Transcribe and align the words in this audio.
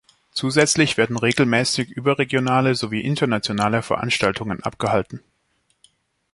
Zusätzlich 0.31 0.97
werden 0.97 1.15
regelmässig 1.15 1.91
überregionale 1.91 2.73
sowie 2.73 3.01
internationale 3.01 3.83
Veranstaltungen 3.83 4.63
abgehalten. 4.63 5.21